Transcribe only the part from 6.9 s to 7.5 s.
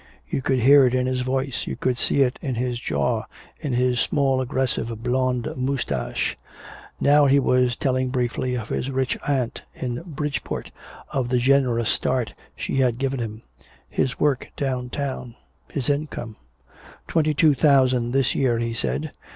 Now he